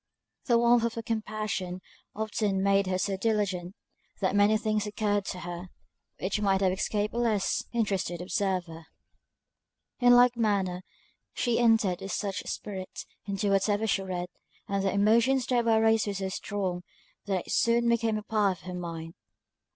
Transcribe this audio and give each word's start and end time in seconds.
The 0.45 0.57
warmth 0.57 0.83
of 0.83 0.95
her 0.95 1.03
compassion 1.03 1.79
often 2.15 2.63
made 2.63 2.87
her 2.87 2.97
so 2.97 3.17
diligent, 3.17 3.75
that 4.19 4.35
many 4.35 4.57
things 4.57 4.87
occurred 4.87 5.25
to 5.25 5.41
her, 5.41 5.69
which 6.19 6.41
might 6.41 6.61
have 6.61 6.71
escaped 6.71 7.13
a 7.13 7.19
less 7.19 7.65
interested 7.71 8.19
observer. 8.19 8.87
In 9.99 10.15
like 10.15 10.35
manner, 10.35 10.81
she 11.35 11.59
entered 11.59 12.01
with 12.01 12.11
such 12.11 12.41
spirit 12.47 13.05
into 13.27 13.51
whatever 13.51 13.85
she 13.85 14.01
read, 14.01 14.29
and 14.67 14.83
the 14.83 14.91
emotions 14.91 15.45
thereby 15.45 15.77
raised 15.77 16.07
were 16.07 16.15
so 16.15 16.29
strong, 16.29 16.81
that 17.25 17.45
it 17.45 17.53
soon 17.53 17.87
became 17.87 18.17
a 18.17 18.23
part 18.23 18.57
of 18.57 18.63
her 18.63 18.73
mind. 18.73 19.13